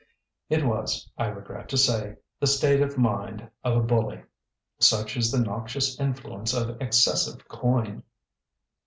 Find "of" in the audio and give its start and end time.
2.81-2.97, 3.63-3.77, 6.55-6.81